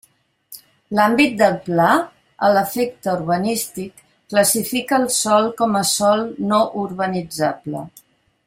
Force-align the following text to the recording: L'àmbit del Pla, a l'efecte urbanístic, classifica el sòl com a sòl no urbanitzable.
L'àmbit 0.99 1.35
del 1.41 1.57
Pla, 1.67 1.89
a 2.47 2.49
l'efecte 2.55 3.13
urbanístic, 3.13 4.03
classifica 4.35 4.99
el 5.01 5.07
sòl 5.19 5.51
com 5.63 5.79
a 5.83 5.87
sòl 5.95 6.25
no 6.55 6.63
urbanitzable. 6.87 7.89